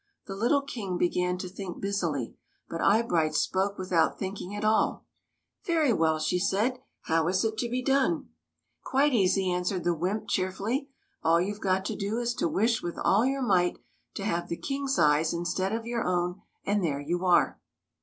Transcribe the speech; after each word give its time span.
The 0.25 0.33
little 0.35 0.63
King 0.63 0.97
began 0.97 1.37
to 1.37 1.47
think 1.47 1.79
busily, 1.79 2.35
but 2.67 2.81
Eyebright 2.81 3.35
spoke 3.35 3.77
without 3.77 4.17
thinking 4.17 4.55
at 4.55 4.65
all." 4.65 5.05
Very 5.67 5.93
well," 5.93 6.17
she 6.17 6.39
said." 6.39 6.79
How 7.01 7.27
is 7.27 7.45
it 7.45 7.55
to 7.59 7.69
be 7.69 7.83
done?"" 7.83 8.29
Quite 8.83 9.13
easy," 9.13 9.51
answered 9.51 9.83
the 9.83 9.93
wymp, 9.93 10.27
cheer 10.27 10.51
fully. 10.51 10.89
"All 11.21 11.39
you 11.39 11.53
Ve 11.53 11.59
got 11.59 11.85
to 11.85 11.95
do 11.95 12.17
is 12.17 12.33
to 12.37 12.47
wish 12.47 12.81
with 12.81 12.97
all 12.97 13.23
your 13.27 13.43
might 13.43 13.77
to 14.15 14.23
have 14.23 14.47
the 14.47 14.57
King's 14.57 14.97
eyes 14.97 15.35
instead 15.35 15.71
of 15.71 15.85
your 15.85 16.03
own, 16.03 16.41
and 16.65 16.83
there 16.83 16.99
you 16.99 17.23
are 17.27 17.59